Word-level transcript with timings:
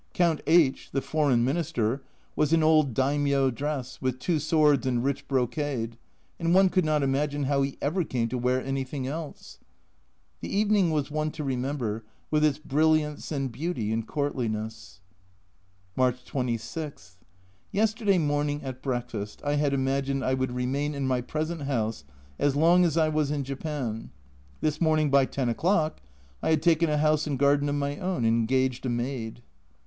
Count 0.15 0.41
H 0.47 0.89
(the 0.91 0.99
foreign 0.99 1.45
minister) 1.45 2.01
was 2.35 2.51
in 2.51 2.63
old 2.63 2.95
daimio 2.95 3.51
dress, 3.51 4.01
with 4.01 4.17
two 4.17 4.39
swords 4.39 4.87
and 4.87 5.03
rich 5.03 5.27
brocade 5.27 5.95
and 6.39 6.55
one 6.55 6.69
could 6.69 6.83
not 6.83 7.03
imagine 7.03 7.43
how 7.43 7.61
he 7.61 7.77
ever 7.83 8.03
came 8.03 8.27
to 8.29 8.37
wear 8.39 8.59
anything 8.65 9.05
else! 9.05 9.59
The 10.39 10.49
evening 10.49 10.89
was 10.89 11.11
one 11.11 11.29
to 11.33 11.43
remember, 11.43 12.03
with 12.31 12.43
its 12.43 12.57
brilliance 12.57 13.31
and 13.31 13.51
beauty 13.51 13.91
and 13.93 14.07
courtliness. 14.07 15.01
March 15.95 16.25
26. 16.25 17.17
Yesterday 17.71 18.17
morning 18.17 18.63
at 18.63 18.81
breakfast 18.81 19.39
I 19.45 19.53
had 19.57 19.71
imagined 19.71 20.25
I 20.25 20.33
would 20.33 20.51
remain 20.53 20.95
in 20.95 21.05
my 21.05 21.21
present 21.21 21.61
house 21.61 22.05
as 22.39 22.55
long 22.55 22.85
as 22.85 22.97
I 22.97 23.09
was 23.09 23.29
in 23.29 23.43
Japan. 23.43 24.09
This 24.61 24.81
morning 24.81 25.11
by 25.11 25.25
ten 25.25 25.47
o'clock 25.47 26.01
I 26.41 26.49
had 26.49 26.63
taken 26.63 26.89
a 26.89 26.97
house 26.97 27.27
and 27.27 27.37
garden 27.37 27.69
of 27.69 27.75
my 27.75 27.97
own 27.97 28.25
and 28.25 28.25
engaged 28.25 28.83
a 28.87 28.89
maid 28.89 29.43